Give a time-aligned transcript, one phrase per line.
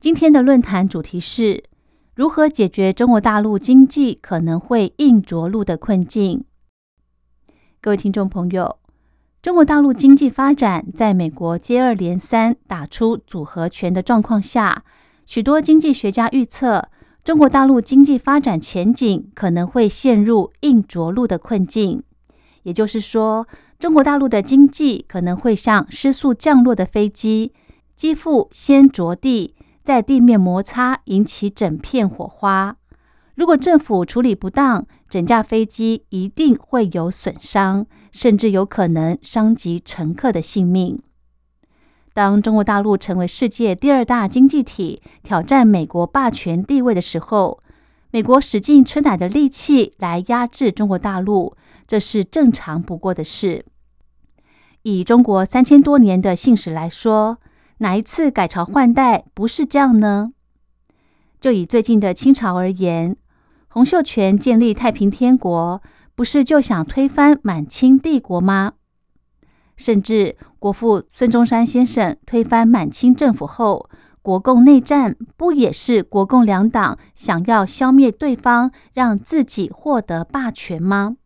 [0.00, 1.62] 今天的论坛主题是
[2.14, 6.42] 如何解决中国大陆经济可能会硬着陆的困境。
[7.82, 8.78] 各位听众朋友，
[9.42, 14.84] 中国大陆经济发展在美国接二连三打出组合拳的状况下，
[15.26, 16.88] 许多经济学家预测，
[17.22, 22.02] 中国大陆经济发展前景可能会陷入硬着陆的困境。
[22.62, 23.46] 也就是说，
[23.78, 27.52] 中国大陆的经济可能会像失速降落的飞机，
[27.94, 29.54] 机腹先着地。
[29.82, 32.76] 在地面摩擦，引起整片火花。
[33.34, 41.00] 如果政府处理不当，整架飞机一定会有损伤，甚至有可能伤及乘客的性命。
[42.12, 47.62] 当中国大陆成为世界第二大经济体，挑战美国霸权地位的时候，
[48.10, 51.56] 美国使劲吃奶的力气来压制中国大陆，
[51.86, 53.64] 这是正常不过的事。
[54.82, 57.38] 以中国三千多年的信史来说。
[57.80, 60.32] 哪一次改朝换代不是这样呢？
[61.40, 63.16] 就以最近的清朝而言，
[63.68, 65.82] 洪秀全建立太平天国，
[66.14, 68.72] 不是就想推翻满清帝国吗？
[69.78, 73.88] 甚至国父孙中山先生推翻满清政府后，
[74.20, 81.16] 国共内战不也是国共两党想要消灭对方，让自己获得霸权吗？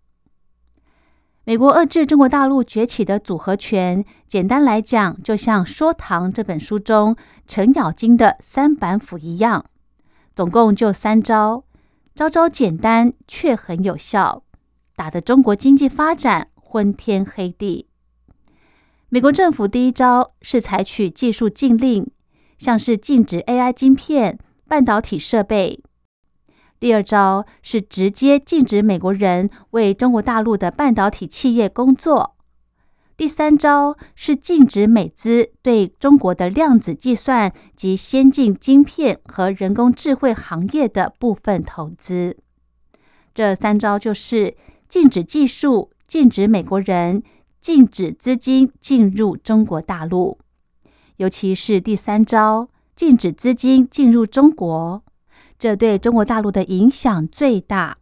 [1.46, 7.14] 美国遏制中国大陆崛起的组合拳，简单来讲，就像《说唐》这本书中
[7.46, 9.66] 程咬金的三板斧一样，
[10.34, 11.64] 总共就三招，
[12.14, 14.42] 招招简单却很有效，
[14.96, 17.88] 打得中国经济发展昏天黑地。
[19.10, 22.10] 美国政府第一招是采取技术禁令，
[22.56, 25.83] 像是禁止 AI 晶片、半导体设备。
[26.84, 32.36] 第二招是直接禁止美国人为中国大陆的半导体企业工作。
[33.17, 42.36] 第三招是禁止美资对中国的量子计算及先进晶片和人工智慧行业的部分投资。
[43.34, 44.55] 这三招就是
[44.86, 47.22] 禁止技术、禁止美国人、
[47.62, 50.39] 禁止资金进入中国大陆。
[51.16, 55.02] 尤其是第三招，禁止资金进入中国。
[55.64, 57.97] 这对中国大陆的影响最大。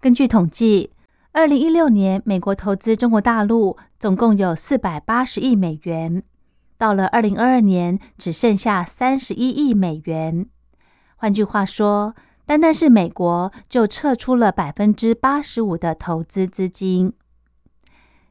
[0.00, 0.90] 根据统计，
[1.30, 6.24] 二零一六年美国投资中国大陆总共有四百八十亿美元，
[6.76, 10.48] 到了二零二二年只剩下三十一亿美元。
[11.14, 17.12] 换句话说，单单是美国就撤出了百分之八十五的投资资金。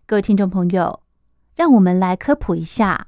[0.06, 1.00] 各位听众朋友，
[1.56, 3.08] 让我们来科普一下，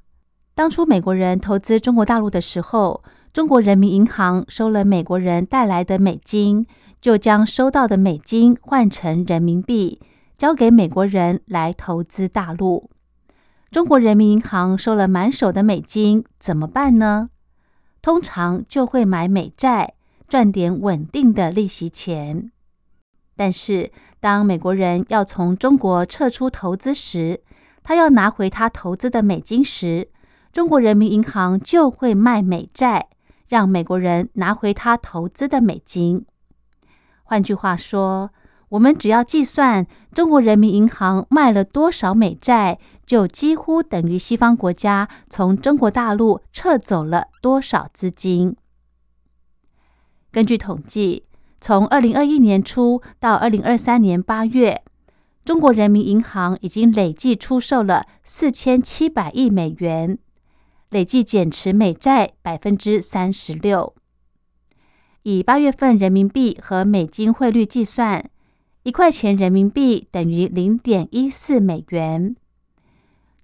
[0.56, 3.04] 当初美国人投资中国大陆的时候。
[3.32, 6.66] 中国人民银行收了美国人带来的美金，
[7.00, 10.02] 就将收到的美金换成人民币，
[10.36, 12.90] 交给美国人来投资大陆。
[13.70, 17.30] 中国人民银行收了满手的美金，怎么办呢？
[18.02, 19.94] 通常就会买美债，
[20.28, 22.52] 赚点稳定的利息钱。
[23.36, 27.42] 但是，当美国人要从中国撤出投资时，
[27.84, 30.10] 他要拿回他投资的美金时，
[30.52, 33.10] 中国人民银行就会卖美债。
[33.50, 36.26] 让美国人拿回他投资的美金。
[37.24, 38.30] 换句话说，
[38.70, 48.56] 我们只要计算中国人民银行卖了多少美债，就几乎等于西方国家从中国大陆撤走了多少资金。
[50.32, 51.26] 根据统计，
[51.60, 54.84] 从二零二一年初到二零二三年八月，
[55.44, 60.20] 中国人民银行已经累计出售了四千七百亿美元。
[60.90, 63.94] 累计减持美债百分之三十六。
[65.24, 68.30] 以八月份人民币和美金汇率计算，
[68.84, 72.36] 一块钱人民币等于零点一四美元。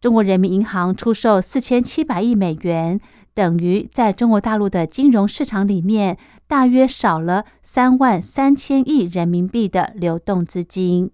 [0.01, 2.99] 中国人民银行出售四千七百亿美元，
[3.33, 11.11] 等于在中国大陆的金融市场里面，大约少了三万三千亿人民币的流动资金。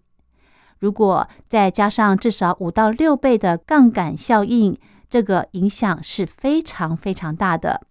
[0.80, 4.78] 如果再加上至少五到六倍的杠杆效应，
[5.12, 7.82] 这个影响是非常非常大的。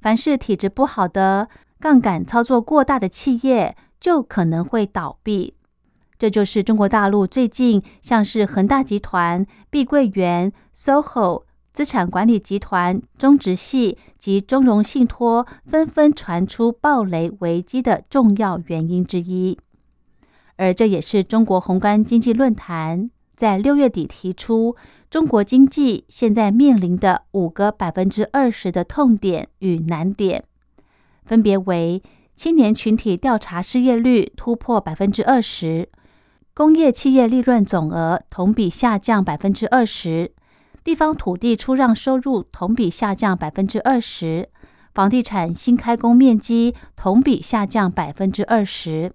[0.00, 1.48] 凡是体质不好的、
[1.80, 5.54] 杠杆操作过大的企业，就可能会倒闭。
[6.16, 19.58] 这就是中国大陆最近像是恒大集团、碧桂园、SOHO、资产管理集团、中植系及中融信托纷纷传出暴雷危机的重要原因之一。
[20.56, 24.74] 而这也是中国宏观经济论坛在六月底提出，
[25.16, 30.44] 中国经济现在面临的五个百分之二十的痛点与难点，
[31.24, 32.02] 分别为
[32.34, 35.88] 青年群体调查失业率突破百分之二十，
[36.52, 40.34] 工业企业利润总额同比下降百分之二十，
[40.84, 44.50] 地方土地出让收入同比下降百分之二十，
[44.92, 49.10] 房地产新开工面积同比下降百分之二十。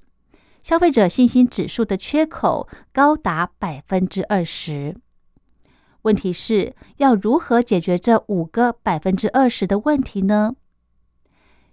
[0.64, 4.96] 消费者信心指数的缺口高达百分之二十。
[6.04, 10.56] 问题是要如何解决这五个百分之二十的问题呢？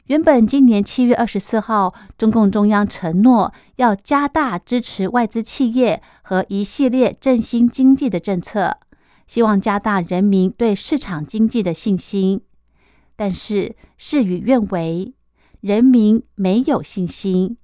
[0.07, 8.79] 原本今年七月二十四号，中共中央承诺要加大支持外资企业和一系列振兴经济的政策，
[9.27, 12.41] 希望加大人民对市场经济的信心。
[13.17, 15.13] 但是事与愿违，
[15.61, 17.59] 人民没有信心。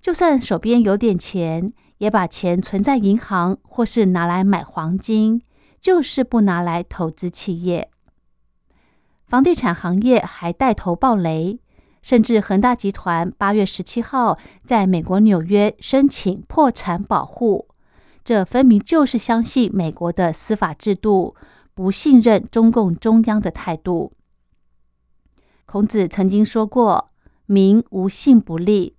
[0.00, 5.42] 就算手边有点钱，也把钱存在银行，或是拿来买黄金，
[5.80, 7.90] 就是不拿来投资企业。
[9.26, 11.60] 房地产行业还带头暴雷，
[12.00, 17.68] 甚至恒大集团八月十七号在美国纽约申请破产保护，
[18.24, 21.34] 这分明就是相信美国的司法制度，
[21.74, 24.12] 不信任中共中央的态度。
[25.66, 27.10] 孔子曾经说过
[27.44, 28.96] ：“民无信不立。”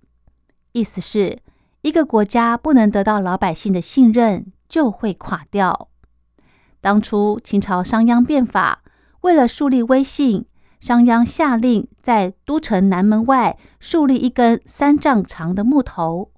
[0.70, 1.40] 意思是，
[1.82, 5.88] 一个国家不能得到老百姓的信任，就会垮掉。
[6.80, 8.82] 当初清朝商鞅变法，
[9.20, 10.46] 为了树立威信，
[10.80, 16.30] 商鞅下令在都城南门外树立一根三丈长的木头，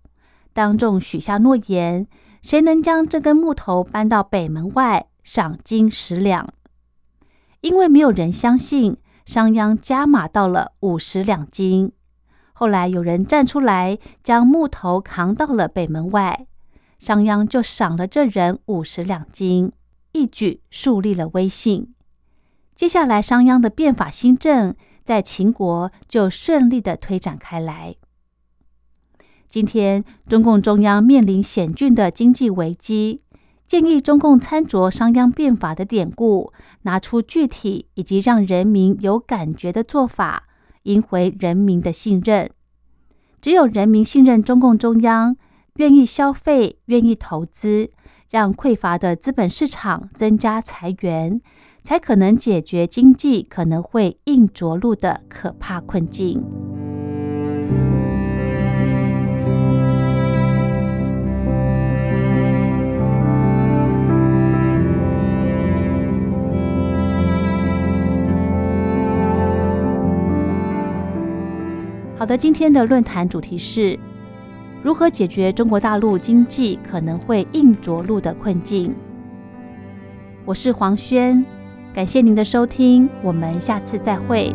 [0.52, 2.06] 当众许下诺言：
[2.42, 6.52] 谁能将这根木头搬到北门外，赏金十两。
[7.60, 11.92] 因为没有人相信，商鞅加码到了五十两金。
[12.52, 16.48] 后来有人站出来，将木头扛到了北门外，
[16.98, 19.70] 商鞅就赏了这人五十两金，
[20.12, 21.94] 一举树立了威信。
[22.74, 24.74] 接下来，商鞅的变法新政
[25.04, 27.96] 在秦国就顺利的推展开来。
[29.48, 33.20] 今天，中共中央面临险峻的经济危机，
[33.66, 40.44] 建议中共参酌商鞅变法的典故，拿出具体以及让人民有感觉的做法。
[40.84, 42.50] 赢回人民的信任，
[43.40, 45.36] 只有人民信任中共中央，
[45.76, 47.92] 愿意消费，愿意投资，
[48.32, 51.38] 让匮乏的资本市场增加财源，
[51.82, 56.42] 才可能解决经济可能会硬着陆的可怕困境。
[72.16, 73.98] 好的，今天的论坛主题是
[74.82, 78.92] 如何解决中国大陆经济可能会硬着陆的困境。
[80.44, 81.44] 我是黄轩，
[81.94, 84.52] 感谢您的收听，我们下次再会。